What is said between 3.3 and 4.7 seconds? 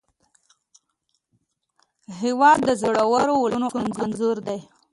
ولسونو انځور دی.